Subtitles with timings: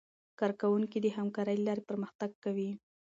[0.39, 2.69] کارکوونکي د همکارۍ له لارې پرمختګ کوي